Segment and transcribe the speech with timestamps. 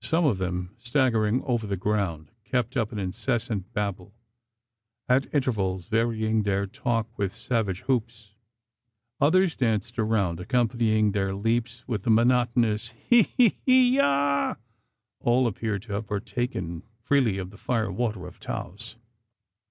[0.00, 4.14] Some of them staggering over the ground, kept up an incessant babble
[5.06, 8.32] at intervals varying their talk with savage whoops.
[9.20, 14.54] Others danced around accompanying their leaps with the monotonous "hi hi hi ya."
[15.20, 18.96] All appeared to have partaken freely of the fire water of Taos.